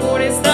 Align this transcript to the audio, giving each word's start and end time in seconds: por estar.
por 0.00 0.20
estar. 0.20 0.51